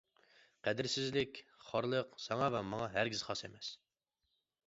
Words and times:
قەدىرسىزلىك، 0.67 1.41
خارلىق 1.65 2.17
ساڭا 2.23 2.47
ۋە 2.57 2.63
ماڭا 2.71 2.87
ھەرگىز 2.97 3.21
خاس 3.27 3.47
ئەمەس! 3.49 3.71